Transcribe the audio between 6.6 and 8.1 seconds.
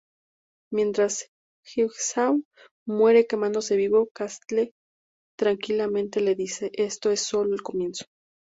"Esto es sólo el comienzo.